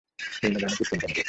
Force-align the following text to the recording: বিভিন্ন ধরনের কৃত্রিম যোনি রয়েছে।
বিভিন্ন 0.41 0.55
ধরনের 0.59 0.75
কৃত্রিম 0.77 0.99
যোনি 0.99 1.07
রয়েছে। 1.07 1.19